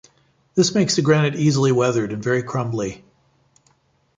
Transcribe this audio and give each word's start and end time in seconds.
This 0.55 0.73
makes 0.73 0.95
the 0.95 1.03
granite 1.03 1.35
easily 1.35 1.71
weathered 1.71 2.11
and 2.11 2.23
very 2.23 2.41
crumbly. 2.41 3.05